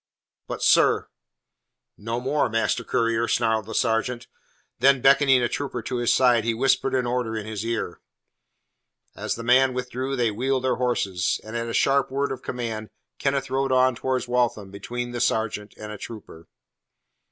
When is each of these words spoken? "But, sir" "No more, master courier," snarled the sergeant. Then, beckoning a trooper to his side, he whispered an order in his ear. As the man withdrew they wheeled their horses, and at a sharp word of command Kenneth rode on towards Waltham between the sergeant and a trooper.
"But, 0.47 0.63
sir" 0.63 1.09
"No 1.99 2.19
more, 2.19 2.49
master 2.49 2.83
courier," 2.83 3.27
snarled 3.27 3.67
the 3.67 3.75
sergeant. 3.75 4.25
Then, 4.79 4.99
beckoning 4.99 5.43
a 5.43 5.47
trooper 5.47 5.83
to 5.83 5.97
his 5.97 6.11
side, 6.11 6.43
he 6.43 6.55
whispered 6.55 6.95
an 6.95 7.05
order 7.05 7.37
in 7.37 7.45
his 7.45 7.63
ear. 7.63 8.01
As 9.15 9.35
the 9.35 9.43
man 9.43 9.75
withdrew 9.75 10.15
they 10.15 10.31
wheeled 10.31 10.63
their 10.63 10.77
horses, 10.77 11.39
and 11.43 11.55
at 11.55 11.69
a 11.69 11.73
sharp 11.75 12.09
word 12.09 12.31
of 12.31 12.41
command 12.41 12.89
Kenneth 13.19 13.51
rode 13.51 13.71
on 13.71 13.93
towards 13.93 14.27
Waltham 14.27 14.71
between 14.71 15.11
the 15.11 15.21
sergeant 15.21 15.75
and 15.77 15.91
a 15.91 15.99
trooper. 15.99 16.47